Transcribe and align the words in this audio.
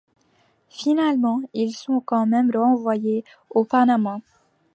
Finalement 0.71 1.41
ils 1.53 1.75
sont 1.75 2.01
quand 2.03 2.25
même 2.25 2.49
renvoyés 2.55 3.23
au 3.51 3.65
Panama. 3.65 4.17